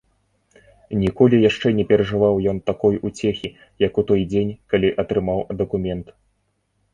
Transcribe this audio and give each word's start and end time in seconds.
Ніколі 1.01 1.41
яшчэ 1.49 1.67
не 1.79 1.85
перажываў 1.91 2.35
ён 2.53 2.57
такой 2.69 2.95
уцехі, 3.09 3.51
як 3.87 4.01
у 4.03 4.05
той 4.13 4.25
дзень, 4.33 4.55
калі 4.75 4.93
атрымаў 5.05 5.39
дакумент. 5.63 6.07